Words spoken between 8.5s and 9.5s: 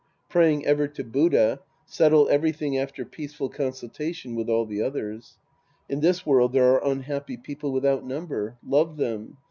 Love them.